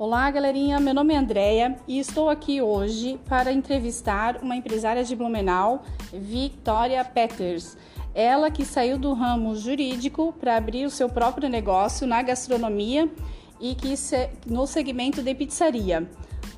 Olá, 0.00 0.30
galerinha. 0.30 0.80
Meu 0.80 0.94
nome 0.94 1.12
é 1.12 1.18
Andrea 1.18 1.76
e 1.86 1.98
estou 1.98 2.30
aqui 2.30 2.62
hoje 2.62 3.20
para 3.28 3.52
entrevistar 3.52 4.38
uma 4.42 4.56
empresária 4.56 5.04
de 5.04 5.14
Blumenau, 5.14 5.82
Victoria 6.10 7.04
Peters. 7.04 7.76
Ela 8.14 8.50
que 8.50 8.64
saiu 8.64 8.96
do 8.96 9.12
ramo 9.12 9.54
jurídico 9.54 10.32
para 10.40 10.56
abrir 10.56 10.86
o 10.86 10.90
seu 10.90 11.10
próprio 11.10 11.50
negócio 11.50 12.06
na 12.06 12.22
gastronomia 12.22 13.12
e 13.60 13.74
que 13.74 13.94
se, 13.94 14.30
no 14.46 14.66
segmento 14.66 15.22
de 15.22 15.34
pizzaria. 15.34 16.10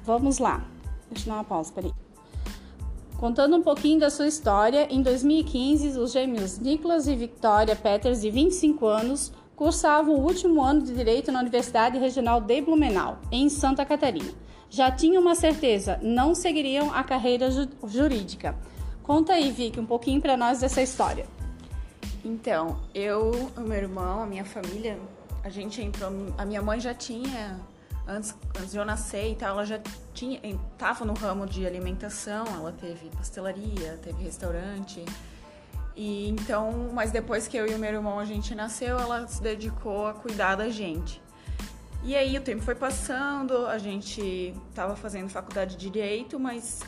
Vamos 0.05 0.39
lá. 0.39 0.65
Deixa 1.11 1.29
eu 1.29 1.33
dar 1.33 1.39
uma 1.39 1.45
pausa, 1.45 1.73
peraí. 1.73 1.93
Contando 3.19 3.57
um 3.57 3.63
pouquinho 3.63 3.99
da 3.99 4.09
sua 4.09 4.29
história, 4.29 4.87
em 4.89 5.03
2015, 5.03 5.99
os 5.99 6.13
gêmeos 6.13 6.61
Nicholas 6.61 7.09
e 7.09 7.17
Victoria 7.17 7.75
Peters, 7.75 8.21
de 8.21 8.31
25 8.31 8.87
anos, 8.87 9.33
cursavam 9.63 10.17
o 10.17 10.27
último 10.27 10.61
ano 10.61 10.83
de 10.83 10.93
Direito 10.93 11.31
na 11.31 11.39
Universidade 11.39 11.97
Regional 11.97 12.41
de 12.41 12.61
Blumenau, 12.61 13.21
em 13.31 13.49
Santa 13.49 13.85
Catarina. 13.85 14.33
Já 14.69 14.91
tinham 14.91 15.23
uma 15.23 15.37
certeza, 15.37 16.01
não 16.03 16.35
seguiriam 16.35 16.93
a 16.93 17.05
carreira 17.05 17.49
ju 17.49 17.69
jurídica. 17.87 18.57
Conta 19.05 19.35
aí, 19.35 19.53
Vicky, 19.53 19.79
um 19.79 19.87
pouquinho 19.87 20.21
para 20.21 20.37
nós 20.37 20.59
dessa 20.59 20.83
história. 20.83 21.27
Então, 22.25 22.81
eu, 22.93 23.31
o 23.57 23.61
meu 23.61 23.79
irmão, 23.79 24.25
a 24.25 24.27
minha 24.27 24.45
família, 24.45 24.99
a 25.45 25.49
gente 25.49 25.81
entrou. 25.81 26.11
A 26.37 26.45
minha 26.45 26.61
mãe 26.61 26.81
já 26.81 26.93
tinha, 26.93 27.61
antes, 28.05 28.35
antes 28.59 28.73
de 28.73 28.79
eu 28.79 28.85
nascer 28.85 29.31
e 29.31 29.37
tal, 29.37 29.51
ela 29.51 29.65
já 29.65 29.81
tinha, 30.13 30.41
estava 30.43 31.05
no 31.05 31.15
ramo 31.15 31.47
de 31.47 31.65
alimentação, 31.65 32.45
ela 32.49 32.73
teve 32.73 33.11
pastelaria, 33.11 33.97
teve 34.03 34.25
restaurante. 34.25 35.05
E 35.95 36.29
então, 36.31 36.91
mas 36.93 37.11
depois 37.11 37.47
que 37.47 37.57
eu 37.57 37.67
e 37.67 37.75
o 37.75 37.79
meu 37.79 37.93
irmão 37.93 38.19
a 38.19 38.25
gente 38.25 38.55
nasceu, 38.55 38.99
ela 38.99 39.27
se 39.27 39.43
dedicou 39.43 40.07
a 40.07 40.15
cuidar 40.15 40.57
da 40.57 40.69
gente. 40.69 41.23
E 42.05 42.17
aí 42.17 42.37
o 42.37 42.41
tempo 42.41 42.63
foi 42.63 42.75
passando, 42.75 43.67
a 43.67 43.79
gente 43.79 44.55
estava 44.71 44.97
fazendo 44.97 45.29
faculdade 45.29 45.77
de 45.77 45.91
direito, 45.91 46.39
mas 46.41 46.81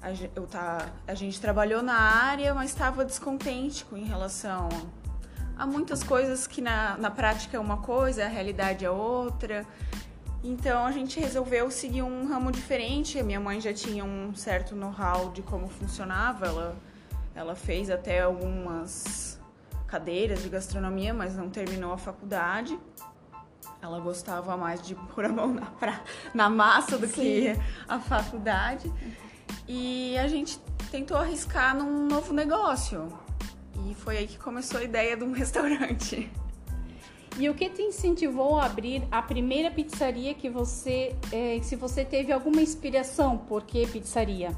a, 0.00 0.10
eu 0.36 0.46
tá, 0.46 0.86
a 1.06 1.14
gente 1.14 1.40
trabalhou 1.40 1.82
na 1.82 1.98
área, 1.98 2.54
mas 2.54 2.70
estava 2.70 3.04
descontente 3.04 3.84
com 3.84 3.96
em 3.96 4.04
relação 4.04 4.68
a 5.58 5.66
muitas 5.66 6.02
coisas 6.02 6.46
que 6.46 6.62
na, 6.62 6.96
na 6.96 7.10
prática 7.10 7.56
é 7.56 7.60
uma 7.60 7.78
coisa, 7.78 8.24
a 8.24 8.28
realidade 8.28 8.84
é 8.84 8.90
outra. 8.90 9.66
Então 10.42 10.86
a 10.86 10.92
gente 10.92 11.20
resolveu 11.20 11.70
seguir 11.70 12.02
um 12.02 12.26
ramo 12.26 12.50
diferente. 12.50 13.18
A 13.18 13.22
minha 13.22 13.40
mãe 13.40 13.60
já 13.60 13.74
tinha 13.74 14.04
um 14.04 14.34
certo 14.34 14.74
know-how 14.74 15.30
de 15.32 15.42
como 15.42 15.68
funcionava, 15.68 16.46
ela 16.46 16.76
ela 17.34 17.54
fez 17.54 17.90
até 17.90 18.20
algumas 18.20 19.40
cadeiras 19.86 20.42
de 20.42 20.48
gastronomia, 20.48 21.12
mas 21.12 21.36
não 21.36 21.50
terminou 21.50 21.92
a 21.92 21.98
faculdade. 21.98 22.78
Ela 23.82 23.98
gostava 23.98 24.56
mais 24.56 24.82
de 24.82 24.94
pôr 24.94 25.24
a 25.24 25.28
mão 25.28 25.54
na, 25.54 25.66
pra, 25.66 26.02
na 26.34 26.50
massa 26.50 26.98
do 26.98 27.06
Sim. 27.06 27.14
que 27.14 27.56
a 27.88 27.98
faculdade. 27.98 28.92
E 29.66 30.16
a 30.18 30.28
gente 30.28 30.58
tentou 30.90 31.16
arriscar 31.16 31.74
num 31.74 32.06
novo 32.06 32.32
negócio. 32.32 33.08
E 33.88 33.94
foi 33.94 34.18
aí 34.18 34.26
que 34.26 34.38
começou 34.38 34.80
a 34.80 34.84
ideia 34.84 35.16
de 35.16 35.24
um 35.24 35.32
restaurante. 35.32 36.30
E 37.38 37.48
o 37.48 37.54
que 37.54 37.70
te 37.70 37.80
incentivou 37.82 38.58
a 38.58 38.66
abrir 38.66 39.02
a 39.10 39.22
primeira 39.22 39.70
pizzaria 39.70 40.34
que 40.34 40.50
você, 40.50 41.16
é, 41.32 41.58
se 41.62 41.74
você 41.74 42.04
teve 42.04 42.32
alguma 42.32 42.60
inspiração, 42.60 43.38
por 43.38 43.62
que 43.62 43.86
pizzaria? 43.86 44.54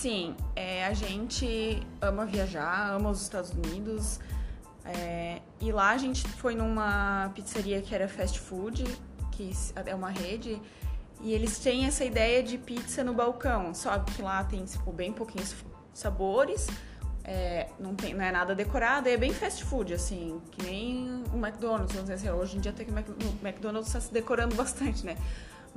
Sim, 0.00 0.36
é, 0.54 0.86
a 0.86 0.92
gente 0.92 1.82
ama 2.00 2.24
viajar, 2.24 2.94
ama 2.94 3.10
os 3.10 3.20
Estados 3.20 3.50
Unidos. 3.50 4.20
É, 4.84 5.40
e 5.60 5.72
lá 5.72 5.90
a 5.90 5.98
gente 5.98 6.22
foi 6.22 6.54
numa 6.54 7.32
pizzaria 7.34 7.82
que 7.82 7.92
era 7.92 8.06
fast 8.06 8.38
food, 8.38 8.84
que 9.32 9.50
é 9.84 9.92
uma 9.96 10.10
rede, 10.10 10.62
e 11.20 11.32
eles 11.32 11.58
têm 11.58 11.84
essa 11.84 12.04
ideia 12.04 12.44
de 12.44 12.56
pizza 12.58 13.02
no 13.02 13.12
balcão. 13.12 13.74
Só 13.74 13.98
que 13.98 14.22
lá 14.22 14.44
tem 14.44 14.64
tipo, 14.64 14.92
bem 14.92 15.12
pouquinhos 15.12 15.56
sabores, 15.92 16.68
é, 17.24 17.66
não, 17.80 17.96
tem, 17.96 18.14
não 18.14 18.24
é 18.24 18.30
nada 18.30 18.54
decorado, 18.54 19.08
é 19.08 19.16
bem 19.16 19.32
fast 19.32 19.64
food, 19.64 19.92
assim, 19.92 20.40
que 20.52 20.62
nem 20.62 21.24
o 21.32 21.44
McDonald's, 21.44 21.92
vamos 21.92 22.08
dizer 22.08 22.14
assim. 22.14 22.30
Hoje 22.30 22.56
em 22.56 22.60
dia 22.60 22.70
até 22.70 22.84
que 22.84 22.92
o 22.92 23.44
McDonald's 23.44 23.88
está 23.88 24.00
se 24.00 24.12
decorando 24.12 24.54
bastante, 24.56 25.04
né? 25.04 25.16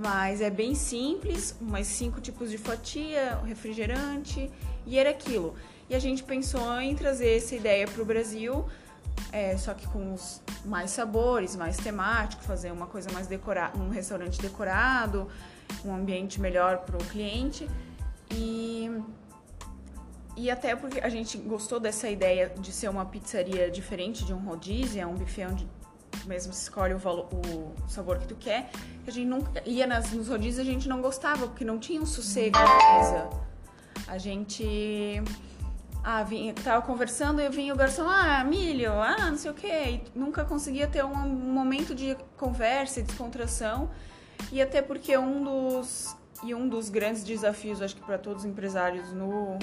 Mas 0.01 0.41
é 0.41 0.49
bem 0.49 0.73
simples, 0.73 1.55
mais 1.61 1.85
cinco 1.85 2.19
tipos 2.19 2.49
de 2.49 2.57
fatia, 2.57 3.39
refrigerante 3.45 4.51
e 4.83 4.97
era 4.97 5.11
aquilo. 5.11 5.53
E 5.87 5.93
a 5.93 5.99
gente 5.99 6.23
pensou 6.23 6.81
em 6.81 6.95
trazer 6.95 7.37
essa 7.37 7.55
ideia 7.55 7.87
para 7.87 8.01
o 8.01 8.05
Brasil, 8.05 8.65
é, 9.31 9.55
só 9.57 9.75
que 9.75 9.87
com 9.89 10.15
os 10.15 10.41
mais 10.65 10.89
sabores, 10.89 11.55
mais 11.55 11.77
temático, 11.77 12.41
fazer 12.41 12.71
uma 12.71 12.87
coisa 12.87 13.11
mais 13.11 13.27
decorada, 13.27 13.77
um 13.77 13.89
restaurante 13.89 14.41
decorado, 14.41 15.27
um 15.85 15.93
ambiente 15.93 16.41
melhor 16.41 16.79
para 16.79 16.97
o 16.97 17.05
cliente. 17.05 17.69
E, 18.31 18.89
e 20.35 20.49
até 20.49 20.75
porque 20.75 20.99
a 20.99 21.09
gente 21.09 21.37
gostou 21.37 21.79
dessa 21.79 22.09
ideia 22.09 22.51
de 22.57 22.71
ser 22.71 22.89
uma 22.89 23.05
pizzaria 23.05 23.69
diferente 23.69 24.25
de 24.25 24.33
um 24.33 24.39
rodízio, 24.39 24.99
é 24.99 25.05
um 25.05 25.13
buffet 25.13 25.45
onde 25.45 25.67
mesmo 26.25 26.51
escolhe 26.51 26.93
o, 26.93 26.97
o 26.97 27.73
sabor 27.87 28.19
que 28.19 28.27
tu 28.27 28.35
quer. 28.35 28.69
A 29.07 29.11
gente 29.11 29.27
nunca 29.27 29.61
ia 29.65 29.87
nas, 29.87 30.11
nos 30.11 30.27
rodízios 30.27 30.59
a 30.59 30.69
gente 30.69 30.87
não 30.87 31.01
gostava, 31.01 31.47
porque 31.47 31.65
não 31.65 31.79
tinha 31.79 32.01
um 32.01 32.05
sossego 32.05 32.57
na 32.57 32.99
mesa. 32.99 33.29
A 34.07 34.17
gente. 34.17 35.23
Ah, 36.03 36.25
tava 36.63 36.81
conversando 36.81 37.39
e 37.39 37.47
vinha 37.49 37.71
o 37.73 37.77
garçom, 37.77 38.07
ah, 38.07 38.43
milho, 38.43 38.91
ah, 38.93 39.29
não 39.29 39.37
sei 39.37 39.51
o 39.51 39.53
quê. 39.53 40.01
E 40.15 40.19
nunca 40.19 40.43
conseguia 40.43 40.87
ter 40.87 41.05
um 41.05 41.15
momento 41.15 41.93
de 41.93 42.17
conversa 42.37 42.99
e 42.99 43.03
descontração. 43.03 43.89
E 44.51 44.61
até 44.61 44.81
porque 44.81 45.17
um 45.17 45.43
dos. 45.43 46.15
E 46.43 46.55
um 46.55 46.67
dos 46.67 46.89
grandes 46.89 47.23
desafios, 47.23 47.83
acho 47.83 47.95
que 47.95 48.01
para 48.01 48.17
todos 48.17 48.43
os 48.43 48.49
empresários 48.49 49.13
no, 49.13 49.59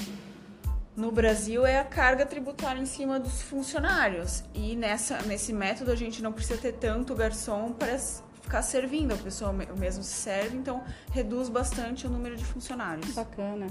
no 0.98 1.12
Brasil 1.12 1.64
é 1.64 1.78
a 1.78 1.84
carga 1.84 2.26
tributária 2.26 2.80
em 2.80 2.86
cima 2.86 3.20
dos 3.20 3.40
funcionários. 3.40 4.42
E 4.52 4.74
nessa, 4.74 5.22
nesse 5.22 5.52
método 5.52 5.92
a 5.92 5.94
gente 5.94 6.20
não 6.20 6.32
precisa 6.32 6.60
ter 6.60 6.72
tanto 6.72 7.14
garçom 7.14 7.72
para 7.72 7.96
ficar 8.42 8.62
servindo, 8.62 9.14
a 9.14 9.16
pessoa 9.16 9.52
mesmo 9.52 10.02
se 10.02 10.12
serve, 10.12 10.56
então 10.56 10.82
reduz 11.12 11.48
bastante 11.48 12.06
o 12.06 12.10
número 12.10 12.36
de 12.36 12.44
funcionários. 12.44 13.14
Bacana. 13.14 13.68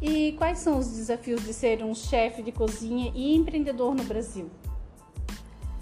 E 0.00 0.32
quais 0.38 0.58
são 0.60 0.78
os 0.78 0.88
desafios 0.88 1.44
de 1.44 1.52
ser 1.52 1.84
um 1.84 1.94
chefe 1.94 2.42
de 2.42 2.50
cozinha 2.50 3.12
e 3.14 3.34
empreendedor 3.34 3.94
no 3.94 4.04
Brasil? 4.04 4.50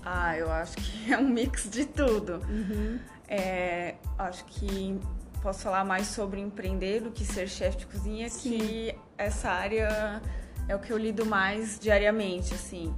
Ah, 0.04 0.36
eu 0.36 0.50
acho 0.50 0.76
que 0.76 1.12
é 1.14 1.16
um 1.16 1.28
mix 1.28 1.70
de 1.70 1.86
tudo. 1.86 2.42
Uhum. 2.48 2.98
É, 3.28 3.94
acho 4.18 4.44
que 4.46 4.98
posso 5.40 5.60
falar 5.60 5.84
mais 5.84 6.08
sobre 6.08 6.40
empreender 6.40 7.00
do 7.00 7.12
que 7.12 7.24
ser 7.24 7.48
chefe 7.48 7.78
de 7.78 7.86
cozinha, 7.86 8.28
Sim. 8.28 8.58
que 8.58 8.94
essa 9.16 9.50
área 9.50 10.20
é 10.70 10.76
o 10.76 10.78
que 10.78 10.92
eu 10.92 10.96
lido 10.96 11.26
mais 11.26 11.80
diariamente, 11.80 12.54
assim. 12.54 12.94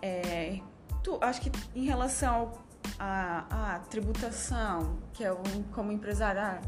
É, 0.00 0.58
tu, 1.02 1.18
acho 1.20 1.42
que 1.42 1.52
em 1.74 1.84
relação 1.84 2.52
à, 2.98 3.80
tributação, 3.90 4.96
que 5.12 5.22
é 5.22 5.30
um, 5.30 5.62
como 5.74 5.92
empresário, 5.92 6.40
ah, 6.40 6.58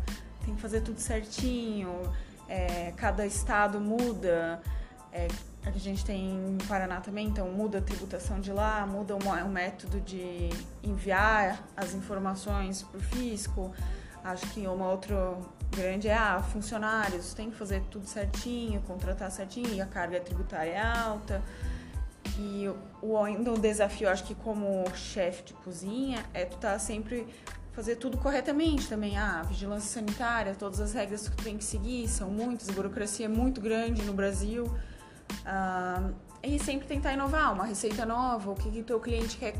tem 0.44 0.55
que 0.55 0.60
fazer 0.60 0.82
tudo 0.82 1.00
certinho, 1.00 2.03
é, 2.47 2.93
cada 2.94 3.25
estado 3.27 3.81
muda, 3.81 4.60
é, 5.10 5.28
a 5.65 5.71
gente 5.71 6.05
tem 6.05 6.31
em 6.31 6.59
Paraná 6.69 7.00
também, 7.00 7.28
então 7.28 7.50
muda 7.50 7.78
a 7.78 7.81
tributação 7.81 8.38
de 8.38 8.53
lá, 8.53 8.87
muda 8.87 9.16
o 9.16 9.49
método 9.49 9.99
de 10.03 10.50
enviar 10.82 11.65
as 11.75 11.94
informações 11.94 12.82
para 12.82 12.99
o 12.99 13.03
fisco. 13.03 13.72
Acho 14.22 14.47
que 14.49 14.66
uma 14.66 14.91
outra 14.91 15.38
grande 15.71 16.09
é, 16.09 16.15
ah, 16.15 16.43
funcionários, 16.43 17.35
tem 17.35 17.51
que 17.51 17.57
fazer 17.57 17.83
tudo 17.91 18.07
certinho, 18.07 18.81
contratar 18.83 19.31
certinho, 19.31 19.73
e 19.73 19.81
a 19.81 19.87
carga 19.87 20.21
tributária 20.21 20.71
é 20.71 20.81
alta. 20.81 21.43
E 22.39 22.69
o, 23.03 23.15
o 23.15 23.59
desafio, 23.59 24.09
acho 24.09 24.25
que 24.25 24.35
como 24.35 24.85
chefe 24.94 25.44
de 25.44 25.53
cozinha, 25.55 26.25
é 26.33 26.44
tu 26.44 26.56
tá 26.56 26.79
sempre 26.79 27.27
fazer 27.73 27.97
tudo 27.97 28.17
corretamente 28.19 28.88
também. 28.88 29.17
Ah, 29.17 29.43
vigilância 29.43 30.00
sanitária, 30.00 30.55
todas 30.55 30.81
as 30.81 30.93
regras 30.94 31.29
que 31.29 31.37
tu 31.37 31.44
tem 31.44 31.56
que 31.56 31.65
seguir, 31.65 32.09
são 32.09 32.31
muitas, 32.31 32.69
a 32.69 32.73
burocracia 32.73 33.27
é 33.27 33.29
muito 33.29 33.61
grande 33.61 34.03
no 34.03 34.12
Brasil. 34.12 34.73
Ah, 35.44 36.11
e 36.43 36.59
sempre 36.59 36.87
tentar 36.87 37.12
inovar, 37.12 37.53
uma 37.53 37.65
receita 37.65 38.05
nova, 38.05 38.50
o 38.50 38.55
que, 38.55 38.71
que 38.71 38.81
o 38.81 38.85
teu 38.85 39.00
cliente 39.00 39.37
quer 39.37 39.55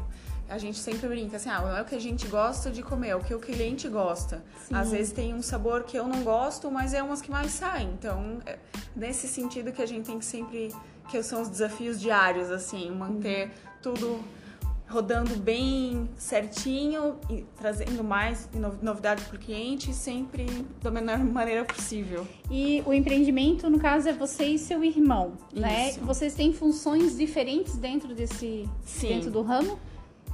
a 0.49 0.58
gente 0.58 0.79
sempre 0.79 1.08
brinca 1.08 1.37
assim, 1.37 1.49
ah, 1.49 1.61
não 1.61 1.76
é 1.76 1.82
o 1.82 1.85
que 1.85 1.94
a 1.94 2.00
gente 2.00 2.26
gosta 2.26 2.70
de 2.70 2.82
comer, 2.82 3.08
é 3.08 3.17
o 3.17 3.20
que 3.20 3.35
o 3.35 3.38
cliente 3.38 3.88
gosta. 3.88 4.43
Sim. 4.67 4.75
Às 4.75 4.91
vezes 4.91 5.12
tem 5.12 5.35
um 5.35 5.43
sabor 5.43 5.85
que 5.85 5.96
eu 5.96 6.06
não 6.06 6.23
gosto, 6.23 6.70
mas 6.70 6.93
é 6.94 7.02
umas 7.02 7.23
que 7.23 7.31
mais 7.31 7.50
saem. 7.52 7.91
Então, 7.99 8.41
é 8.46 8.58
nesse 8.94 9.26
sentido 9.26 9.73
que 9.73 9.82
a 9.82 9.87
gente 9.87 10.06
tem 10.06 10.19
que 10.19 10.25
sempre, 10.25 10.75
que 11.08 11.23
são 11.23 11.43
os 11.43 11.49
desafios 11.49 12.00
diários, 12.00 12.50
assim, 12.50 12.91
manter 12.91 13.46
uhum. 13.46 13.52
tudo 13.82 14.25
rodando 14.88 15.35
bem 15.37 16.08
certinho 16.17 17.17
e 17.29 17.44
trazendo 17.56 18.05
mais 18.05 18.49
novidade 18.82 19.25
para 19.25 19.37
o 19.37 19.38
cliente, 19.38 19.93
sempre 19.93 20.47
da 20.82 20.90
melhor 20.90 21.19
maneira 21.25 21.64
possível. 21.64 22.26
E 22.50 22.82
o 22.87 22.93
empreendimento, 22.93 23.69
no 23.70 23.79
caso, 23.79 24.08
é 24.08 24.12
você 24.12 24.44
e 24.44 24.58
seu 24.58 24.85
irmão, 24.85 25.32
né? 25.52 25.90
Isso. 25.90 26.00
né? 26.00 26.06
Vocês 26.06 26.35
têm 26.35 26.52
funções 26.52 27.17
diferentes 27.17 27.76
dentro 27.76 28.14
desse, 28.14 28.69
Sim. 28.85 29.08
dentro 29.08 29.31
do 29.31 29.43
ramo? 29.43 29.79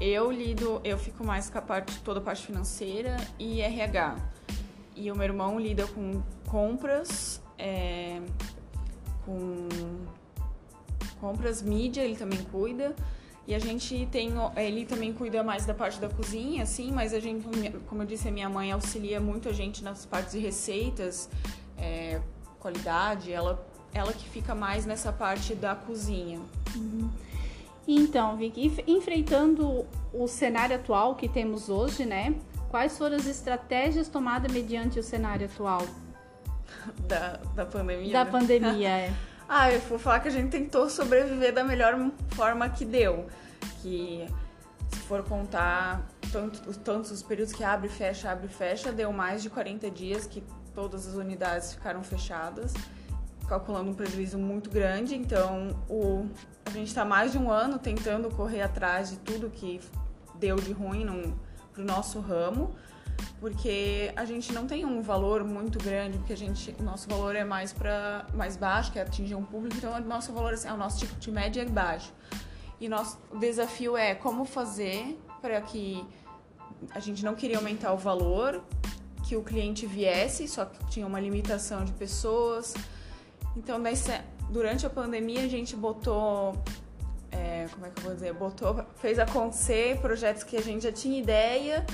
Eu 0.00 0.31
lido, 0.31 0.81
eu 0.82 0.97
fico 0.97 1.23
mais 1.23 1.50
com 1.50 1.58
a 1.58 1.62
parte, 1.62 2.00
toda 2.00 2.20
a 2.20 2.23
parte 2.23 2.47
financeira 2.47 3.17
e 3.38 3.61
RH. 3.61 4.17
E 4.97 5.11
o 5.11 5.14
meu 5.14 5.25
irmão 5.25 5.61
lida 5.61 5.87
com 5.88 6.23
compras, 6.47 7.41
é, 7.58 8.20
com 9.26 9.69
compras, 11.20 11.61
mídia, 11.61 12.02
ele 12.02 12.17
também 12.17 12.43
cuida. 12.44 12.97
E 13.47 13.55
a 13.55 13.58
gente 13.58 14.06
tem, 14.11 14.32
ele 14.56 14.87
também 14.87 15.12
cuida 15.12 15.43
mais 15.43 15.67
da 15.67 15.75
parte 15.75 16.00
da 16.00 16.08
cozinha, 16.08 16.62
assim, 16.62 16.93
mas 16.93 17.12
a 17.12 17.20
gente, 17.20 17.44
como 17.88 18.03
eu 18.03 18.06
disse, 18.06 18.29
a 18.29 18.31
minha 18.31 18.49
mãe 18.49 18.70
auxilia 18.73 19.20
muito 19.20 19.49
a 19.49 19.53
gente 19.53 19.82
nas 19.82 20.06
partes 20.06 20.32
de 20.32 20.38
receitas, 20.38 21.29
é, 21.76 22.20
qualidade, 22.58 23.32
ela, 23.32 23.67
ela 23.93 24.12
que 24.12 24.29
fica 24.29 24.55
mais 24.55 24.87
nessa 24.87 25.12
parte 25.12 25.55
da 25.55 25.75
cozinha. 25.75 26.41
Uhum. 26.76 27.11
Então, 27.93 28.37
Vicky, 28.37 28.73
enfrentando 28.87 29.85
o 30.13 30.29
cenário 30.29 30.77
atual 30.77 31.17
que 31.17 31.29
temos 31.29 31.69
hoje, 31.69 32.05
né? 32.05 32.37
Quais 32.69 32.97
foram 32.97 33.17
as 33.17 33.27
estratégias 33.27 34.07
tomadas 34.07 34.53
mediante 34.53 35.01
o 35.01 35.03
cenário 35.03 35.47
atual? 35.47 35.85
Da, 37.07 37.41
da 37.55 37.67
pandemia? 37.67 38.13
Da 38.13 38.25
né? 38.25 38.31
pandemia, 38.31 38.89
é. 38.89 39.13
ah, 39.49 39.73
eu 39.73 39.81
vou 39.81 39.99
falar 39.99 40.21
que 40.21 40.29
a 40.29 40.31
gente 40.31 40.51
tentou 40.51 40.89
sobreviver 40.89 41.53
da 41.53 41.65
melhor 41.65 41.95
forma 42.31 42.71
que 42.71 42.85
deu. 42.85 43.27
Que 43.83 44.27
se 44.89 45.01
for 45.01 45.25
contar 45.25 46.09
tanto, 46.33 46.73
tantos 46.79 47.11
os 47.11 47.23
períodos 47.25 47.53
que 47.53 47.65
abre, 47.65 47.89
fecha, 47.89 48.31
abre, 48.31 48.47
fecha, 48.47 48.93
deu 48.93 49.13
mais 49.13 49.43
de 49.43 49.51
40 49.51 49.91
dias 49.91 50.27
que 50.27 50.43
todas 50.75 51.09
as 51.09 51.15
unidades 51.15 51.75
ficaram 51.75 52.03
fechadas, 52.05 52.73
calculando 53.50 53.91
um 53.91 53.94
prejuízo 53.94 54.38
muito 54.38 54.70
grande. 54.70 55.17
Então, 55.17 55.76
o, 55.88 56.29
a 56.64 56.70
gente 56.70 56.87
está 56.87 57.05
mais 57.05 57.32
de 57.32 57.38
um 57.38 57.50
ano 57.50 57.81
tentando 57.81 58.31
correr 58.31 58.62
atrás 58.62 59.11
de 59.11 59.17
tudo 59.19 59.50
que 59.50 59.81
deu 60.37 60.55
de 60.55 60.70
ruim 60.73 61.05
para 61.73 61.82
o 61.82 61.85
nosso 61.85 62.20
ramo, 62.20 62.73
porque 63.41 64.12
a 64.14 64.25
gente 64.25 64.52
não 64.52 64.69
tem 64.69 64.87
um 64.87 65.02
valor 65.02 65.43
muito 65.43 65.79
grande, 65.81 66.17
porque 66.19 66.32
a 66.32 66.37
gente, 66.37 66.75
o 66.79 66.82
nosso 66.85 67.08
valor 67.08 67.35
é 67.35 67.43
mais 67.43 67.73
para 67.73 68.25
mais 68.32 68.56
baixo, 68.56 68.93
que 68.93 69.00
é 69.00 69.02
atingir 69.02 69.35
um 69.35 69.44
público, 69.44 69.76
então 69.76 69.93
o 69.93 70.00
nosso 70.00 70.32
valor 70.32 70.55
assim, 70.55 70.69
é 70.69 70.73
o 70.73 70.76
nosso 70.76 71.00
tipo 71.00 71.19
de 71.19 71.32
média 71.32 71.62
é 71.62 71.64
baixo. 71.64 72.12
E 72.81 72.88
nosso 72.88 73.19
desafio 73.38 73.96
é 73.96 74.14
como 74.14 74.44
fazer 74.44 75.20
para 75.43 75.61
que 75.61 76.06
a 76.93 77.00
gente 77.00 77.25
não 77.25 77.35
queria 77.35 77.58
aumentar 77.58 77.93
o 77.93 77.96
valor, 77.96 78.62
que 79.25 79.37
o 79.37 79.43
cliente 79.43 79.87
viesse, 79.87 80.46
só 80.46 80.64
que 80.64 80.82
tinha 80.87 81.06
uma 81.06 81.20
limitação 81.20 81.85
de 81.85 81.93
pessoas. 81.93 82.75
Então, 83.56 83.81
durante 84.50 84.87
a 84.87 84.91
pandemia, 84.91 85.43
a 85.44 85.49
gente 85.49 85.76
botou. 85.76 86.56
É, 87.31 87.67
como 87.73 87.87
é 87.87 87.91
que 87.91 88.00
eu 88.00 88.05
vou 88.05 88.14
dizer? 88.14 88.32
Botou, 88.32 88.85
fez 88.97 89.19
acontecer 89.19 89.99
projetos 90.00 90.43
que 90.43 90.56
a 90.56 90.62
gente 90.62 90.82
já 90.82 90.93
tinha 90.93 91.19
ideia, 91.19 91.87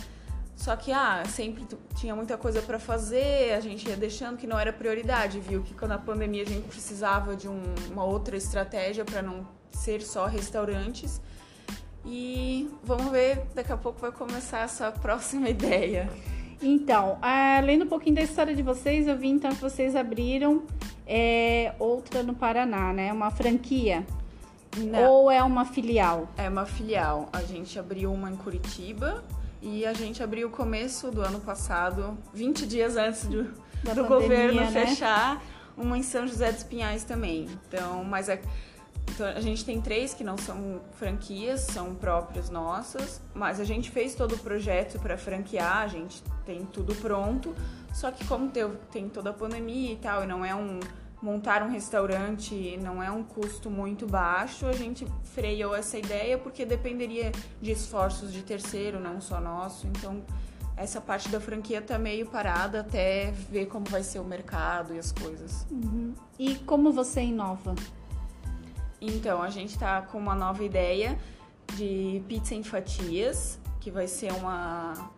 só 0.57 0.75
que 0.75 0.91
ah, 0.91 1.23
sempre 1.27 1.67
tinha 1.95 2.17
muita 2.17 2.39
coisa 2.39 2.63
para 2.63 2.79
fazer, 2.79 3.53
a 3.53 3.61
gente 3.61 3.87
ia 3.87 3.97
deixando 3.97 4.39
que 4.39 4.47
não 4.47 4.59
era 4.59 4.73
prioridade, 4.73 5.39
viu? 5.39 5.63
Que 5.63 5.75
quando 5.75 5.93
a 5.93 5.99
pandemia 5.99 6.43
a 6.43 6.47
gente 6.47 6.67
precisava 6.67 7.37
de 7.37 7.49
um, 7.49 7.63
uma 7.91 8.05
outra 8.05 8.37
estratégia 8.37 9.05
para 9.05 9.21
não 9.21 9.47
ser 9.71 10.01
só 10.01 10.25
restaurantes. 10.25 11.21
E 12.07 12.71
vamos 12.83 13.11
ver, 13.11 13.45
daqui 13.55 13.73
a 13.73 13.77
pouco 13.77 14.01
vai 14.01 14.13
começar 14.13 14.61
essa 14.61 14.91
próxima 14.91 15.49
ideia. 15.51 16.09
Então, 16.63 17.19
ah, 17.21 17.61
lendo 17.63 17.85
um 17.85 17.89
pouquinho 17.89 18.17
da 18.17 18.23
história 18.23 18.55
de 18.55 18.63
vocês, 18.63 19.07
eu 19.07 19.17
vi 19.17 19.29
então 19.29 19.51
que 19.51 19.61
vocês 19.61 19.95
abriram 19.95 20.63
é, 21.07 21.75
outra 21.79 22.23
no 22.23 22.35
Paraná, 22.35 22.93
né? 22.93 23.13
Uma 23.13 23.31
franquia. 23.31 24.07
Não. 24.77 25.11
Ou 25.11 25.31
é 25.31 25.43
uma 25.43 25.65
filial? 25.65 26.29
É 26.37 26.49
uma 26.49 26.67
filial. 26.67 27.29
A 27.33 27.43
gente 27.43 27.79
abriu 27.79 28.13
uma 28.13 28.31
em 28.31 28.37
Curitiba 28.37 29.25
e 29.63 29.87
a 29.87 29.93
gente 29.93 30.23
abriu 30.23 30.49
o 30.49 30.51
começo 30.51 31.11
do 31.11 31.23
ano 31.23 31.41
passado, 31.41 32.17
20 32.35 32.67
dias 32.67 32.97
antes 32.97 33.25
do, 33.25 33.45
do 33.45 33.53
pandemia, 33.83 34.07
governo 34.07 34.61
né? 34.61 34.87
fechar, 34.87 35.43
uma 35.77 35.97
em 35.97 36.03
São 36.03 36.27
José 36.27 36.53
dos 36.53 36.63
Pinhais 36.63 37.05
também. 37.05 37.49
Então, 37.69 38.05
mas 38.05 38.29
é 38.29 38.41
então, 39.17 39.27
a 39.27 39.41
gente 39.41 39.65
tem 39.65 39.81
três 39.81 40.13
que 40.13 40.23
não 40.23 40.37
são 40.37 40.81
franquias, 40.93 41.61
são 41.61 41.95
próprias 41.95 42.51
nossas, 42.51 43.21
mas 43.35 43.61
a 43.61 43.65
gente 43.65 43.91
fez 43.91 44.15
todo 44.15 44.35
o 44.35 44.39
projeto 44.39 44.99
para 44.99 45.17
franquear, 45.17 45.79
a 45.79 45.89
gente 45.89 46.23
tem 46.45 46.67
tudo 46.67 46.95
pronto, 46.97 47.55
só 47.95 48.11
que 48.11 48.25
como 48.27 48.51
tem 48.93 49.09
toda 49.09 49.31
a 49.31 49.33
pandemia 49.33 49.93
e 49.93 49.97
tal, 49.97 50.25
e 50.25 50.27
não 50.27 50.45
é 50.45 50.55
um 50.55 50.81
montar 51.23 51.63
um 51.63 51.71
restaurante 51.71 52.79
não 52.83 53.03
é 53.03 53.11
um 53.11 53.23
custo 53.23 53.71
muito 53.71 54.07
baixo, 54.07 54.67
a 54.67 54.73
gente 54.73 55.07
freou 55.35 55.75
essa 55.75 55.99
ideia 55.99 56.37
porque 56.37 56.65
dependeria 56.65 57.33
de 57.61 57.71
esforços 57.71 58.33
de 58.33 58.43
terceiro, 58.43 59.01
não 59.01 59.21
só 59.21 59.41
nosso. 59.41 59.87
Então, 59.87 60.23
essa 60.77 61.01
parte 61.01 61.31
da 61.31 61.41
franquia 61.41 61.81
tá 61.81 61.99
meio 61.99 62.27
parada 62.27 62.81
até 62.81 63.33
ver 63.51 63.67
como 63.67 63.87
vai 63.87 64.03
ser 64.03 64.19
o 64.19 64.25
mercado 64.25 64.95
e 64.95 64.99
as 64.99 65.11
coisas. 65.11 65.67
Uhum. 65.71 66.15
E 66.39 66.57
como 66.57 66.93
você 66.93 67.23
inova? 67.23 67.75
Então, 69.01 69.43
a 69.43 69.51
gente 69.51 69.79
tá 69.79 70.03
com 70.03 70.19
uma 70.19 70.35
nova 70.35 70.65
ideia 70.65 71.19
de 71.75 72.23
pizza 72.29 72.55
em 72.55 72.63
fatias, 72.63 73.59
que 73.81 73.91
vai 73.91 74.07
ser 74.07 74.33
uma. 74.33 75.11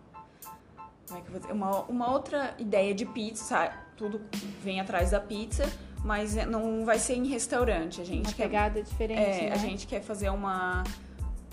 Como 1.06 1.18
é 1.18 1.22
que 1.22 1.28
eu 1.28 1.32
vou 1.32 1.40
dizer? 1.40 1.52
Uma, 1.52 1.82
uma 1.82 2.10
outra 2.10 2.54
ideia 2.58 2.94
de 2.94 3.06
pizza, 3.06 3.72
tudo 3.96 4.20
vem 4.62 4.80
atrás 4.80 5.10
da 5.10 5.20
pizza, 5.20 5.64
mas 6.04 6.36
é, 6.36 6.44
não 6.44 6.84
vai 6.84 6.98
ser 6.98 7.14
em 7.14 7.26
restaurante. 7.26 8.00
A 8.00 8.04
gente 8.04 8.26
uma 8.26 8.32
quer, 8.34 8.42
pegada 8.44 8.82
diferente. 8.82 9.20
É, 9.20 9.48
né? 9.48 9.52
a 9.52 9.56
gente 9.56 9.86
quer 9.86 10.02
fazer 10.02 10.30
uma. 10.30 10.84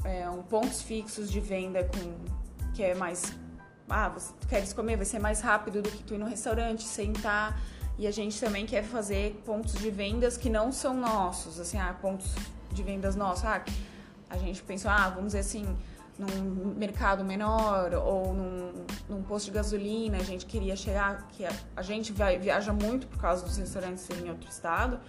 É, 0.03 0.29
um 0.29 0.43
pontos 0.43 0.81
fixos 0.81 1.31
de 1.31 1.39
venda 1.39 1.83
com 1.83 2.35
que 2.73 2.83
é 2.83 2.93
mais. 2.95 3.33
Ah, 3.87 4.09
você 4.09 4.33
queres 4.49 4.73
comer, 4.73 4.95
vai 4.97 5.05
ser 5.05 5.19
mais 5.19 5.41
rápido 5.41 5.81
do 5.81 5.89
que 5.89 6.03
tu 6.03 6.15
ir 6.15 6.17
no 6.17 6.25
restaurante, 6.25 6.83
sentar 6.83 7.59
e 7.97 8.07
a 8.07 8.11
gente 8.11 8.39
também 8.39 8.65
quer 8.65 8.83
fazer 8.83 9.41
pontos 9.45 9.73
de 9.75 9.89
vendas 9.89 10.37
que 10.37 10.49
não 10.49 10.71
são 10.71 10.93
nossos, 10.93 11.59
assim, 11.59 11.77
ah, 11.77 11.95
pontos 12.01 12.33
de 12.71 12.83
vendas 12.83 13.15
nossos. 13.15 13.45
Ah, 13.45 13.63
a 14.29 14.37
gente 14.37 14.61
pensou, 14.63 14.91
ah, 14.91 15.09
vamos 15.09 15.27
dizer 15.27 15.39
assim, 15.39 15.65
num 16.17 16.73
mercado 16.75 17.23
menor 17.23 17.93
ou 17.93 18.33
num, 18.33 18.85
num 19.09 19.23
posto 19.23 19.45
de 19.45 19.51
gasolina, 19.51 20.17
a 20.17 20.23
gente 20.23 20.45
queria 20.45 20.75
chegar, 20.75 21.27
que 21.29 21.45
a, 21.45 21.51
a 21.75 21.81
gente 21.81 22.11
vai, 22.11 22.37
viaja 22.37 22.73
muito 22.73 23.07
por 23.07 23.19
causa 23.19 23.45
dos 23.45 23.57
restaurantes 23.57 24.03
serem 24.03 24.25
em 24.25 24.29
outro 24.29 24.49
estado. 24.49 24.99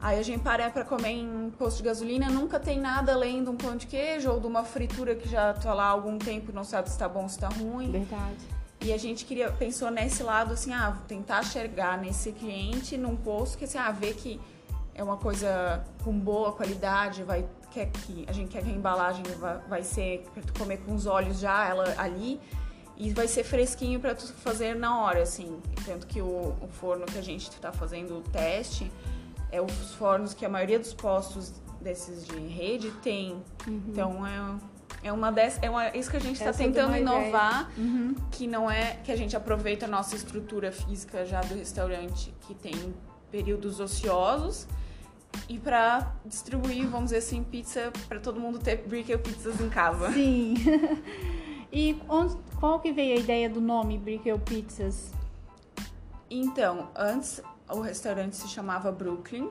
Aí 0.00 0.18
a 0.18 0.22
gente 0.22 0.42
para 0.42 0.68
para 0.68 0.84
comer 0.84 1.10
em 1.10 1.50
posto 1.56 1.76
de 1.76 1.84
gasolina, 1.84 2.28
nunca 2.28 2.58
tem 2.58 2.80
nada 2.80 3.12
além 3.12 3.44
de 3.44 3.50
um 3.50 3.56
pão 3.56 3.76
de 3.76 3.86
queijo 3.86 4.30
ou 4.30 4.40
de 4.40 4.46
uma 4.48 4.64
fritura 4.64 5.14
que 5.14 5.28
já 5.28 5.54
tá 5.54 5.72
lá 5.72 5.84
há 5.84 5.90
algum 5.90 6.18
tempo 6.18 6.50
e 6.50 6.54
não 6.54 6.64
sabe 6.64 6.90
se 6.90 6.98
tá 6.98 7.08
bom 7.08 7.22
ou 7.22 7.28
se 7.28 7.38
tá 7.38 7.48
ruim. 7.48 7.90
Verdade. 7.90 8.61
E 8.84 8.92
a 8.92 8.98
gente 8.98 9.24
queria 9.24 9.50
pensou 9.52 9.90
nesse 9.90 10.22
lado 10.22 10.54
assim, 10.54 10.72
ah, 10.72 10.98
tentar 11.06 11.42
chegar 11.44 11.98
nesse 11.98 12.32
cliente 12.32 12.96
num 12.96 13.16
posto 13.16 13.56
que 13.56 13.64
assim, 13.64 13.78
ah, 13.78 13.90
ver 13.90 14.14
que 14.14 14.40
é 14.94 15.02
uma 15.02 15.16
coisa 15.16 15.84
com 16.02 16.12
boa 16.18 16.52
qualidade, 16.52 17.22
vai 17.22 17.46
quer 17.70 17.90
que 17.90 18.24
a 18.28 18.32
gente 18.32 18.50
quer 18.50 18.62
que 18.62 18.68
a 18.68 18.72
embalagem 18.72 19.24
vai, 19.38 19.58
vai 19.68 19.82
ser 19.82 20.24
para 20.34 20.42
tu 20.42 20.52
comer 20.58 20.78
com 20.78 20.94
os 20.94 21.06
olhos 21.06 21.38
já 21.40 21.66
ela 21.66 21.94
ali 21.96 22.38
e 22.96 23.10
vai 23.10 23.26
ser 23.26 23.44
fresquinho 23.44 23.98
para 23.98 24.14
tu 24.14 24.26
fazer 24.34 24.74
na 24.74 25.02
hora, 25.02 25.22
assim. 25.22 25.60
Tanto 25.84 26.06
que 26.06 26.20
o, 26.20 26.54
o 26.60 26.68
forno 26.68 27.06
que 27.06 27.18
a 27.18 27.22
gente 27.22 27.48
está 27.48 27.72
fazendo 27.72 28.18
o 28.18 28.20
teste 28.20 28.92
é 29.50 29.60
os 29.60 29.94
fornos 29.94 30.34
que 30.34 30.44
a 30.44 30.48
maioria 30.48 30.78
dos 30.78 30.92
postos 30.92 31.52
desses 31.80 32.26
de 32.26 32.36
rede 32.36 32.90
tem. 33.02 33.42
Uhum. 33.66 33.82
Então 33.88 34.26
é 34.26 34.58
é 35.02 35.12
uma 35.12 35.32
dessas, 35.32 35.62
é 35.62 35.68
uma, 35.68 35.88
isso 35.96 36.10
que 36.10 36.16
a 36.16 36.20
gente 36.20 36.36
está 36.36 36.52
tentando 36.52 36.96
inovar, 36.96 37.70
uhum. 37.76 38.14
que 38.30 38.46
não 38.46 38.70
é 38.70 38.96
que 39.02 39.10
a 39.10 39.16
gente 39.16 39.36
aproveita 39.36 39.86
a 39.86 39.88
nossa 39.88 40.14
estrutura 40.14 40.70
física 40.70 41.26
já 41.26 41.40
do 41.40 41.54
restaurante, 41.54 42.32
que 42.42 42.54
tem 42.54 42.94
períodos 43.30 43.80
ociosos, 43.80 44.68
e 45.48 45.58
para 45.58 46.14
distribuir, 46.24 46.86
vamos 46.86 47.06
dizer 47.06 47.18
assim, 47.18 47.42
pizza 47.42 47.92
para 48.08 48.20
todo 48.20 48.38
mundo 48.38 48.58
ter 48.58 48.76
Brickell 48.86 49.18
Pizzas 49.18 49.60
em 49.60 49.68
casa. 49.68 50.12
Sim. 50.12 50.54
e 51.72 51.98
onde, 52.08 52.36
qual 52.60 52.78
que 52.78 52.92
veio 52.92 53.16
a 53.16 53.20
ideia 53.20 53.48
do 53.48 53.60
nome 53.60 53.98
Brickell 53.98 54.38
Pizzas? 54.38 55.10
Então, 56.30 56.90
antes 56.94 57.42
o 57.68 57.80
restaurante 57.80 58.36
se 58.36 58.48
chamava 58.48 58.92
Brooklyn, 58.92 59.50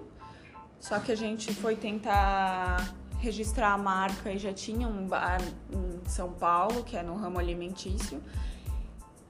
só 0.80 1.00
que 1.00 1.12
a 1.12 1.16
gente 1.16 1.54
foi 1.54 1.76
tentar 1.76 2.96
registrar 3.22 3.74
a 3.74 3.78
marca 3.78 4.32
e 4.32 4.38
já 4.38 4.52
tinha 4.52 4.88
um 4.88 5.06
bar 5.08 5.40
em 5.72 6.10
São 6.10 6.32
Paulo, 6.34 6.84
que 6.84 6.98
é 6.98 7.04
no 7.04 7.16
ramo 7.16 7.38
alimentício. 7.38 8.22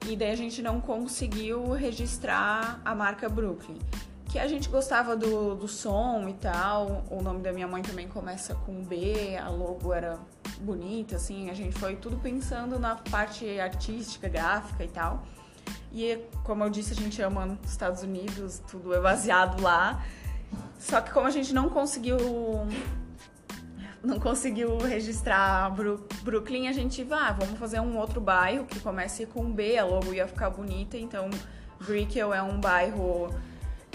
E 0.08 0.16
daí 0.16 0.32
a 0.32 0.36
gente 0.36 0.62
não 0.62 0.80
conseguiu 0.80 1.70
registrar 1.72 2.80
a 2.84 2.94
marca 2.94 3.28
Brooklyn. 3.28 3.78
Que 4.30 4.38
a 4.38 4.48
gente 4.48 4.70
gostava 4.70 5.14
do, 5.14 5.54
do 5.54 5.68
som 5.68 6.26
e 6.26 6.32
tal. 6.32 7.04
O 7.10 7.22
nome 7.22 7.42
da 7.42 7.52
minha 7.52 7.68
mãe 7.68 7.82
também 7.82 8.08
começa 8.08 8.54
com 8.54 8.82
B, 8.82 9.36
a 9.36 9.50
logo 9.50 9.92
era 9.92 10.18
bonita, 10.62 11.16
assim. 11.16 11.50
A 11.50 11.54
gente 11.54 11.78
foi 11.78 11.94
tudo 11.94 12.16
pensando 12.16 12.78
na 12.78 12.96
parte 12.96 13.60
artística, 13.60 14.26
gráfica 14.26 14.82
e 14.82 14.88
tal. 14.88 15.22
E 15.92 16.18
como 16.42 16.64
eu 16.64 16.70
disse, 16.70 16.94
a 16.94 16.96
gente 16.96 17.20
ama 17.20 17.58
os 17.62 17.70
Estados 17.70 18.02
Unidos, 18.02 18.62
tudo 18.66 18.94
é 18.94 19.00
baseado 19.00 19.60
lá. 19.60 20.02
Só 20.78 21.00
que 21.02 21.12
como 21.12 21.26
a 21.26 21.30
gente 21.30 21.52
não 21.52 21.68
conseguiu 21.68 22.16
não 24.02 24.18
conseguiu 24.18 24.78
registrar 24.78 25.74
Brooklyn, 26.22 26.68
a 26.68 26.72
gente 26.72 27.02
vai, 27.04 27.30
ah, 27.30 27.32
vamos 27.32 27.58
fazer 27.58 27.80
um 27.80 27.96
outro 27.98 28.20
bairro 28.20 28.64
que 28.64 28.80
comece 28.80 29.26
com 29.26 29.50
B, 29.50 29.78
a 29.78 29.84
logo 29.84 30.12
ia 30.12 30.26
ficar 30.26 30.50
bonita, 30.50 30.96
então 30.96 31.30
Brickell 31.80 32.34
é 32.34 32.42
um 32.42 32.60
bairro 32.60 33.28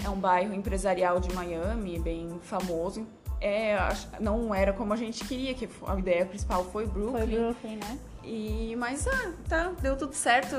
é 0.02 0.08
um 0.08 0.18
bairro 0.18 0.54
empresarial 0.54 1.18
de 1.20 1.32
Miami, 1.34 1.98
bem 1.98 2.38
famoso. 2.42 3.06
É, 3.40 3.76
não 4.20 4.54
era 4.54 4.72
como 4.72 4.92
a 4.92 4.96
gente 4.96 5.24
queria, 5.24 5.54
que 5.54 5.68
a 5.86 5.98
ideia 5.98 6.24
principal 6.24 6.64
foi 6.64 6.86
Brooklyn. 6.86 7.26
Foi 7.26 7.26
Brooklyn, 7.26 7.76
né? 7.76 7.98
E, 8.24 8.76
mas 8.76 9.06
ah, 9.06 9.32
tá, 9.48 9.72
deu 9.80 9.96
tudo 9.96 10.14
certo. 10.14 10.56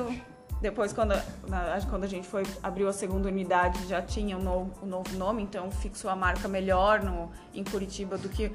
Depois, 0.61 0.91
quando, 0.91 1.13
na, 1.47 1.79
quando 1.89 2.03
a 2.03 2.07
gente 2.07 2.27
foi 2.27 2.43
abriu 2.61 2.89
a 2.89 2.93
segunda 2.93 3.29
unidade, 3.29 3.87
já 3.87 4.01
tinha 4.01 4.37
o 4.37 4.41
um 4.41 4.43
novo, 4.43 4.71
um 4.83 4.85
novo 4.85 5.17
nome, 5.17 5.41
então 5.41 5.71
fixou 5.71 6.11
a 6.11 6.15
marca 6.15 6.47
melhor 6.47 7.01
no, 7.01 7.31
em 7.53 7.63
Curitiba 7.63 8.17
do 8.17 8.27
que 8.27 8.51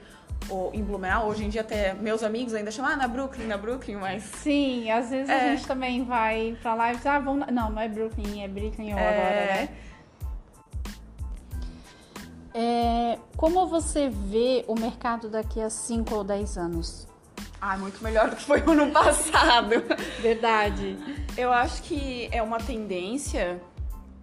o, 0.50 0.70
em 0.74 0.82
Blumenau. 0.82 1.28
Hoje 1.28 1.44
em 1.44 1.48
dia, 1.48 1.62
até 1.62 1.94
meus 1.94 2.22
amigos 2.22 2.52
ainda 2.52 2.70
chamam 2.70 2.92
ah, 2.92 2.96
na 2.96 3.08
Brooklyn, 3.08 3.46
na 3.46 3.56
Brooklyn, 3.56 3.96
mas. 3.96 4.22
Sim, 4.22 4.90
às 4.90 5.08
vezes 5.08 5.30
é. 5.30 5.34
a 5.34 5.54
gente 5.54 5.66
também 5.66 6.04
vai 6.04 6.56
pra 6.60 6.74
lá 6.74 6.92
e 6.92 6.96
diz, 6.96 7.06
ah, 7.06 7.18
vamos. 7.18 7.46
Não, 7.50 7.70
não 7.70 7.80
é 7.80 7.88
Brooklyn, 7.88 8.42
é 8.42 8.48
Brooklyn 8.48 8.92
ou 8.92 8.98
é... 8.98 9.08
agora, 9.08 9.46
né? 9.46 9.68
É, 12.56 13.18
como 13.36 13.66
você 13.66 14.08
vê 14.08 14.64
o 14.68 14.78
mercado 14.78 15.28
daqui 15.28 15.60
a 15.60 15.68
5 15.68 16.14
ou 16.14 16.22
10 16.22 16.56
anos? 16.56 17.13
Ah, 17.66 17.78
muito 17.78 18.04
melhor 18.04 18.28
do 18.28 18.36
que 18.36 18.44
foi 18.44 18.60
o 18.60 18.72
ano 18.72 18.92
passado. 18.92 19.82
Verdade. 20.20 20.98
Eu 21.34 21.50
acho 21.50 21.82
que 21.82 22.28
é 22.30 22.42
uma 22.42 22.58
tendência, 22.58 23.58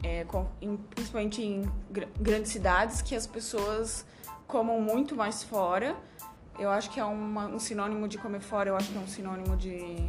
é, 0.03 0.23
com, 0.25 0.45
em, 0.61 0.77
principalmente 0.77 1.41
em 1.41 1.63
gr 1.89 2.05
grandes 2.19 2.51
cidades, 2.51 3.01
que 3.01 3.15
as 3.15 3.25
pessoas 3.25 4.05
comam 4.45 4.79
muito 4.79 5.15
mais 5.15 5.41
fora. 5.41 5.95
Eu 6.59 6.69
acho 6.69 6.91
que 6.91 6.99
é 6.99 7.03
uma, 7.03 7.47
um 7.47 7.57
sinônimo 7.57 8.07
de 8.07 8.19
comer 8.19 8.41
fora, 8.41 8.69
eu 8.69 8.75
acho 8.75 8.91
que 8.91 8.97
é 8.99 9.01
um 9.01 9.07
sinônimo 9.07 9.57
de 9.57 10.07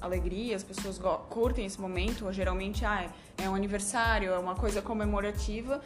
alegria, 0.00 0.54
as 0.54 0.62
pessoas 0.62 1.00
curtem 1.28 1.66
esse 1.66 1.80
momento, 1.80 2.32
geralmente 2.32 2.84
ah, 2.84 3.10
é 3.38 3.50
um 3.50 3.56
aniversário, 3.56 4.30
é 4.30 4.38
uma 4.38 4.54
coisa 4.54 4.80
comemorativa. 4.80 5.80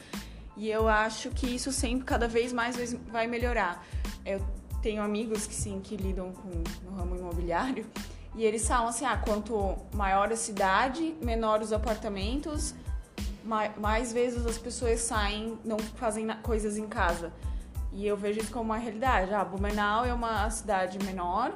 E 0.58 0.68
eu 0.70 0.86
acho 0.86 1.30
que 1.30 1.46
isso 1.46 1.72
sempre, 1.72 2.04
cada 2.04 2.28
vez 2.28 2.52
mais, 2.52 2.76
vai 3.10 3.26
melhorar. 3.26 3.82
Eu 4.26 4.42
tenho 4.82 5.02
amigos 5.02 5.46
que 5.46 5.54
sim, 5.54 5.80
que 5.80 5.96
lidam 5.96 6.32
com 6.32 6.50
no 6.84 6.96
ramo 6.96 7.16
imobiliário, 7.16 7.86
e 8.34 8.44
eles 8.44 8.66
falam 8.66 8.88
assim: 8.88 9.04
ah, 9.04 9.16
quanto 9.16 9.76
maior 9.94 10.32
a 10.32 10.36
cidade, 10.36 11.14
menor 11.22 11.60
os 11.60 11.72
apartamentos, 11.72 12.74
mais, 13.44 14.12
vezes 14.12 14.44
as 14.46 14.58
pessoas 14.58 15.00
saem, 15.00 15.58
não 15.64 15.78
fazem 15.78 16.26
coisas 16.42 16.76
em 16.76 16.86
casa. 16.86 17.32
E 17.92 18.06
eu 18.06 18.16
vejo 18.16 18.40
isso 18.40 18.50
como 18.50 18.66
uma 18.66 18.78
realidade. 18.78 19.32
Ah, 19.34 19.44
Blumenau 19.44 20.04
é 20.04 20.14
uma 20.14 20.48
cidade 20.50 20.98
menor, 21.04 21.52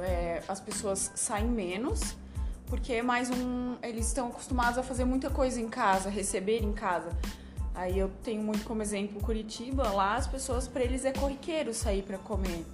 é, 0.00 0.42
as 0.48 0.60
pessoas 0.60 1.10
saem 1.14 1.46
menos, 1.46 2.16
porque 2.66 2.94
é 2.94 3.02
mais 3.02 3.28
um. 3.30 3.76
Eles 3.82 4.06
estão 4.06 4.28
acostumados 4.28 4.78
a 4.78 4.82
fazer 4.82 5.04
muita 5.04 5.28
coisa 5.28 5.60
em 5.60 5.68
casa, 5.68 6.08
receber 6.08 6.62
em 6.62 6.72
casa. 6.72 7.10
Aí 7.74 7.98
eu 7.98 8.10
tenho 8.22 8.42
muito 8.42 8.64
como 8.64 8.82
exemplo 8.82 9.20
Curitiba, 9.20 9.90
lá 9.90 10.16
as 10.16 10.26
pessoas, 10.26 10.68
para 10.68 10.82
eles 10.82 11.04
é 11.04 11.12
corriqueiro 11.12 11.72
sair 11.72 12.02
para 12.02 12.18
comer. 12.18 12.66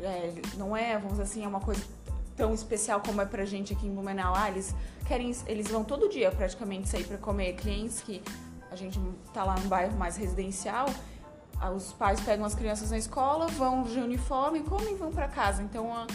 É, 0.00 0.32
não 0.56 0.74
é, 0.74 0.94
vamos 0.94 1.12
dizer 1.12 1.22
assim, 1.24 1.44
é 1.44 1.48
uma 1.48 1.60
coisa 1.60 1.82
tão 2.36 2.54
especial 2.54 3.02
como 3.04 3.20
é 3.20 3.26
pra 3.26 3.44
gente 3.44 3.74
aqui 3.74 3.86
em 3.86 3.94
Blumenau. 3.94 4.34
Ah, 4.34 4.48
eles 4.48 4.74
querem, 5.06 5.34
eles 5.46 5.68
vão 5.68 5.84
todo 5.84 6.08
dia 6.08 6.30
praticamente 6.30 6.88
sair 6.88 7.04
para 7.04 7.18
comer. 7.18 7.52
Clientes 7.54 8.00
que 8.00 8.22
a 8.70 8.76
gente 8.76 8.98
tá 9.34 9.44
lá 9.44 9.56
no 9.56 9.68
bairro 9.68 9.96
mais 9.98 10.16
residencial, 10.16 10.86
os 11.76 11.92
pais 11.92 12.18
pegam 12.20 12.46
as 12.46 12.54
crianças 12.54 12.90
na 12.90 12.96
escola, 12.96 13.46
vão 13.48 13.82
de 13.82 13.98
uniforme, 13.98 14.60
comem 14.60 14.94
e 14.94 14.96
vão 14.96 15.12
para 15.12 15.28
casa. 15.28 15.62
Então, 15.62 16.06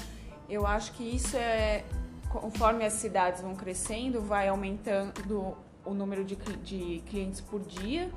eu 0.49 0.65
acho 0.65 0.93
que 0.93 1.03
isso 1.03 1.37
é 1.37 1.83
conforme 2.29 2.83
as 2.85 2.93
cidades 2.93 3.41
vão 3.41 3.55
crescendo, 3.55 4.21
vai 4.21 4.49
aumentando 4.49 5.55
o 5.85 5.93
número 5.93 6.23
de, 6.23 6.35
de 6.35 7.01
clientes 7.07 7.41
por 7.41 7.61
dia. 7.61 8.09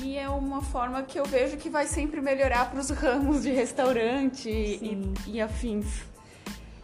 E 0.00 0.16
é 0.16 0.28
uma 0.28 0.62
forma 0.62 1.02
que 1.02 1.18
eu 1.18 1.24
vejo 1.24 1.56
que 1.58 1.68
vai 1.68 1.86
sempre 1.86 2.20
melhorar 2.20 2.70
para 2.70 2.80
os 2.80 2.88
ramos 2.90 3.42
de 3.42 3.50
restaurante 3.50 4.48
e, 4.48 5.12
e, 5.26 5.40
afins. 5.40 6.02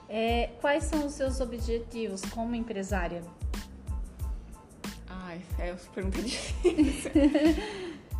É, 0.09 0.51
quais 0.61 0.85
são 0.85 1.07
os 1.07 1.15
seus 1.15 1.41
objetivos 1.41 2.23
como 2.27 2.55
empresária? 2.55 3.23
Ai, 5.09 5.41
é 5.59 5.73
uma 5.73 5.79
pergunta 5.95 6.21
difícil. 6.23 7.11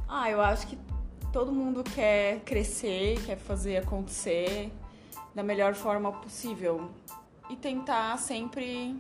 ah, 0.09 0.31
eu 0.31 0.41
acho 0.41 0.67
que 0.67 0.79
todo 1.33 1.53
mundo 1.53 1.85
quer 1.85 2.41
crescer, 2.41 3.23
quer 3.25 3.37
fazer 3.37 3.77
acontecer 3.77 4.73
da 5.35 5.43
melhor 5.43 5.75
forma 5.75 6.13
possível. 6.13 6.91
E 7.51 7.57
tentar 7.57 8.19
sempre 8.19 8.97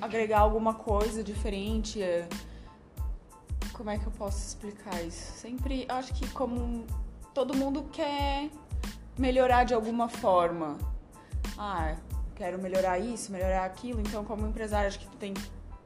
agregar 0.00 0.40
alguma 0.40 0.74
coisa 0.74 1.22
diferente. 1.22 2.02
É... 2.02 2.28
Como 3.72 3.90
é 3.90 3.98
que 3.98 4.06
eu 4.06 4.12
posso 4.12 4.38
explicar 4.38 5.02
isso? 5.02 5.32
Sempre 5.38 5.86
acho 5.88 6.12
que 6.14 6.28
como 6.30 6.84
todo 7.32 7.56
mundo 7.56 7.84
quer 7.92 8.50
melhorar 9.16 9.64
de 9.64 9.74
alguma 9.74 10.08
forma. 10.08 10.76
Ah, 11.56 11.96
quero 12.34 12.60
melhorar 12.60 12.98
isso, 12.98 13.30
melhorar 13.30 13.64
aquilo. 13.64 14.00
Então, 14.00 14.24
como 14.24 14.46
empresário, 14.46 14.88
acho 14.88 14.98
que 14.98 15.06
tu 15.06 15.16
tem, 15.16 15.34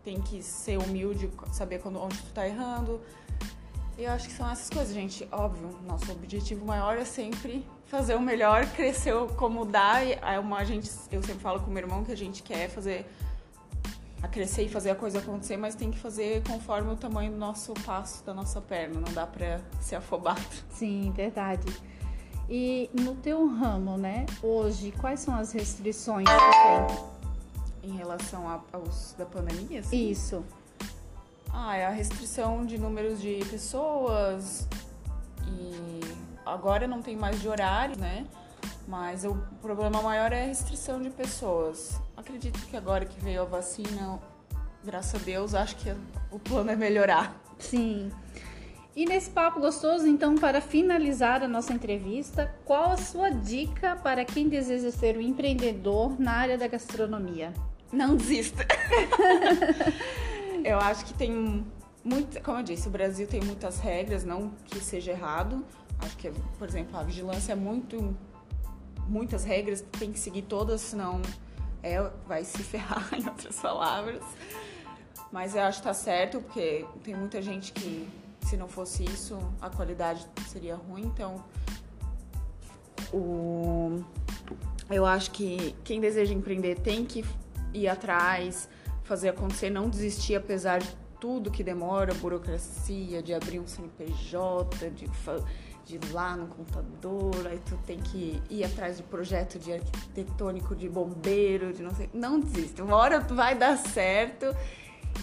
tem 0.04 0.20
que 0.20 0.42
ser 0.42 0.78
humilde, 0.78 1.30
saber 1.52 1.80
quando, 1.80 2.00
onde 2.00 2.16
tu 2.16 2.32
tá 2.32 2.46
errando. 2.46 3.00
Eu 3.96 4.10
acho 4.10 4.28
que 4.28 4.34
são 4.34 4.48
essas 4.50 4.68
coisas, 4.68 4.92
gente. 4.92 5.28
Óbvio, 5.30 5.70
nosso 5.86 6.10
objetivo 6.10 6.64
maior 6.66 6.96
é 6.96 7.04
sempre 7.04 7.64
fazer 7.86 8.16
o 8.16 8.20
melhor, 8.20 8.66
crescer 8.74 9.14
como 9.36 9.64
dá. 9.64 10.02
É 10.02 10.38
uma, 10.38 10.58
a 10.58 10.64
gente, 10.64 10.90
eu 11.12 11.22
sempre 11.22 11.40
falo 11.40 11.60
com 11.60 11.70
meu 11.70 11.82
irmão 11.82 12.04
que 12.04 12.12
a 12.12 12.16
gente 12.16 12.42
quer 12.42 12.68
fazer 12.68 13.06
a 14.24 14.28
crescer 14.28 14.62
e 14.62 14.68
fazer 14.70 14.90
a 14.90 14.94
coisa 14.94 15.18
acontecer, 15.18 15.58
mas 15.58 15.74
tem 15.74 15.90
que 15.90 15.98
fazer 15.98 16.42
conforme 16.44 16.90
o 16.90 16.96
tamanho 16.96 17.30
do 17.30 17.36
nosso 17.36 17.74
passo, 17.84 18.24
da 18.24 18.32
nossa 18.32 18.58
perna. 18.58 18.98
Não 18.98 19.12
dá 19.12 19.26
para 19.26 19.60
ser 19.82 19.96
afobado. 19.96 20.40
Sim, 20.70 21.12
verdade. 21.14 21.66
E 22.48 22.88
no 22.94 23.14
teu 23.16 23.46
ramo, 23.46 23.98
né, 23.98 24.24
hoje, 24.42 24.92
quais 24.92 25.20
são 25.20 25.34
as 25.34 25.52
restrições 25.52 26.26
que 26.26 27.82
tem? 27.82 27.90
Em 27.90 27.96
relação 27.98 28.48
a, 28.48 28.62
aos 28.72 29.14
da 29.18 29.26
pandemia? 29.26 29.82
Sim? 29.82 30.10
Isso. 30.10 30.42
Ah, 31.52 31.76
é 31.76 31.84
a 31.84 31.90
restrição 31.90 32.64
de 32.64 32.78
números 32.78 33.20
de 33.20 33.44
pessoas 33.50 34.66
e 35.46 36.00
agora 36.46 36.88
não 36.88 37.02
tem 37.02 37.14
mais 37.14 37.42
de 37.42 37.48
horário, 37.48 37.98
né? 37.98 38.26
Mas 38.86 39.24
o 39.24 39.34
problema 39.62 40.02
maior 40.02 40.32
é 40.32 40.44
a 40.44 40.46
restrição 40.46 41.00
de 41.00 41.10
pessoas. 41.10 42.00
Acredito 42.16 42.60
que 42.66 42.76
agora 42.76 43.04
que 43.04 43.18
veio 43.20 43.42
a 43.42 43.44
vacina, 43.44 44.20
graças 44.84 45.20
a 45.20 45.24
Deus, 45.24 45.54
acho 45.54 45.76
que 45.76 45.94
o 46.30 46.38
plano 46.38 46.70
é 46.70 46.76
melhorar. 46.76 47.34
Sim. 47.58 48.10
E 48.96 49.04
nesse 49.06 49.30
papo 49.30 49.58
gostoso, 49.58 50.06
então, 50.06 50.36
para 50.36 50.60
finalizar 50.60 51.42
a 51.42 51.48
nossa 51.48 51.72
entrevista, 51.72 52.54
qual 52.64 52.92
a 52.92 52.96
sua 52.96 53.28
dica 53.28 53.96
para 53.96 54.24
quem 54.24 54.48
deseja 54.48 54.92
ser 54.92 55.16
um 55.16 55.20
empreendedor 55.20 56.20
na 56.20 56.32
área 56.32 56.56
da 56.56 56.68
gastronomia? 56.68 57.52
Não 57.92 58.14
desista. 58.14 58.64
eu 60.64 60.78
acho 60.78 61.06
que 61.06 61.14
tem 61.14 61.64
muito, 62.04 62.40
como 62.40 62.58
eu 62.58 62.62
disse, 62.62 62.86
o 62.86 62.90
Brasil 62.90 63.26
tem 63.26 63.40
muitas 63.40 63.80
regras, 63.80 64.24
não 64.24 64.50
que 64.64 64.78
seja 64.78 65.10
errado. 65.10 65.64
Acho 65.98 66.16
que, 66.16 66.30
por 66.58 66.68
exemplo, 66.68 66.96
a 66.96 67.02
vigilância 67.02 67.52
é 67.52 67.56
muito 67.56 68.16
muitas 69.08 69.44
regras, 69.44 69.84
tem 69.98 70.12
que 70.12 70.18
seguir 70.18 70.42
todas, 70.42 70.80
senão 70.80 71.20
é, 71.82 72.00
vai 72.26 72.44
se 72.44 72.62
ferrar, 72.62 73.08
em 73.14 73.26
outras 73.26 73.56
palavras. 73.60 74.22
Mas 75.30 75.54
eu 75.54 75.62
acho 75.62 75.78
que 75.78 75.84
tá 75.84 75.94
certo, 75.94 76.40
porque 76.40 76.86
tem 77.02 77.14
muita 77.14 77.42
gente 77.42 77.72
que, 77.72 78.08
se 78.42 78.56
não 78.56 78.68
fosse 78.68 79.04
isso, 79.04 79.38
a 79.60 79.68
qualidade 79.68 80.26
seria 80.46 80.76
ruim. 80.76 81.02
Então, 81.02 81.44
o... 83.12 84.02
eu 84.88 85.04
acho 85.04 85.32
que 85.32 85.74
quem 85.82 86.00
deseja 86.00 86.32
empreender 86.32 86.78
tem 86.78 87.04
que 87.04 87.24
ir 87.72 87.88
atrás, 87.88 88.68
fazer 89.02 89.30
acontecer, 89.30 89.70
não 89.70 89.88
desistir 89.88 90.36
apesar 90.36 90.78
de 90.78 90.96
tudo 91.20 91.50
que 91.50 91.64
demora, 91.64 92.14
burocracia, 92.14 93.22
de 93.22 93.34
abrir 93.34 93.58
um 93.58 93.66
CNPJ, 93.66 94.90
de 94.90 95.08
de 95.84 95.96
ir 95.96 96.12
lá 96.12 96.36
no 96.36 96.46
computador, 96.46 97.46
aí 97.46 97.60
tu 97.66 97.78
tem 97.86 98.00
que 98.00 98.42
ir 98.48 98.64
atrás 98.64 98.96
de 98.96 99.02
projeto 99.02 99.58
de 99.58 99.72
arquitetônico, 99.72 100.74
de 100.74 100.88
bombeiro, 100.88 101.72
de 101.72 101.82
não 101.82 101.94
sei. 101.94 102.08
Não 102.12 102.40
desista. 102.40 102.82
Uma 102.82 102.96
hora 102.96 103.20
vai 103.20 103.54
dar 103.54 103.76
certo 103.76 104.46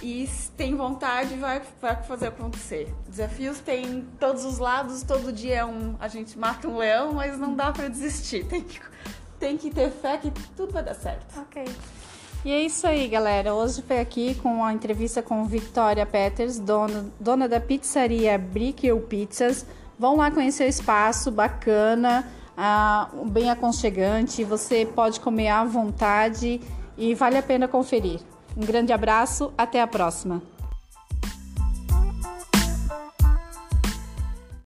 e 0.01 0.25
se 0.27 0.51
tem 0.51 0.75
vontade, 0.75 1.35
vai, 1.35 1.61
vai 1.81 2.01
fazer 2.03 2.27
acontecer. 2.27 2.93
Desafios 3.07 3.59
tem 3.59 4.07
todos 4.19 4.45
os 4.45 4.57
lados, 4.57 5.03
todo 5.03 5.31
dia 5.31 5.57
é 5.57 5.65
um. 5.65 5.95
A 5.99 6.07
gente 6.07 6.37
mata 6.37 6.67
um 6.67 6.77
leão, 6.77 7.13
mas 7.13 7.37
não 7.37 7.55
dá 7.55 7.71
para 7.71 7.87
desistir. 7.87 8.45
Tem 8.45 8.61
que, 8.61 8.79
tem 9.39 9.57
que 9.57 9.69
ter 9.71 9.91
fé 9.91 10.17
que 10.17 10.31
tudo 10.55 10.71
vai 10.71 10.83
dar 10.83 10.95
certo. 10.95 11.39
Ok. 11.39 11.65
E 12.43 12.51
é 12.51 12.63
isso 12.63 12.87
aí, 12.87 13.07
galera. 13.07 13.53
Hoje 13.53 13.83
foi 13.83 13.99
aqui 13.99 14.33
com 14.35 14.63
a 14.63 14.73
entrevista 14.73 15.21
com 15.21 15.45
Victoria 15.45 16.05
Peters, 16.05 16.57
dona, 16.57 17.05
dona 17.19 17.47
da 17.47 17.59
pizzaria 17.59 18.35
Brickell 18.37 18.99
Pizzas. 19.01 19.65
Vão 19.97 20.17
lá 20.17 20.31
conhecer 20.31 20.65
o 20.65 20.67
espaço, 20.67 21.31
bacana, 21.31 22.27
ah, 22.57 23.09
bem 23.27 23.49
aconchegante. 23.49 24.43
Você 24.43 24.85
pode 24.85 25.19
comer 25.19 25.49
à 25.49 25.63
vontade 25.63 26.59
e 26.97 27.15
vale 27.15 27.37
a 27.37 27.43
pena 27.43 27.67
conferir. 27.67 28.19
Um 28.55 28.65
grande 28.65 28.91
abraço, 28.91 29.53
até 29.57 29.81
a 29.81 29.87
próxima. 29.87 30.41